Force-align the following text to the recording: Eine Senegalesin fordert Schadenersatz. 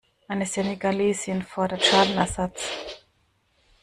Eine 0.27 0.47
Senegalesin 0.47 1.43
fordert 1.43 1.83
Schadenersatz. 1.85 2.67